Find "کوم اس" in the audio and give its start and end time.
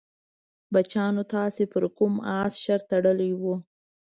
1.97-2.53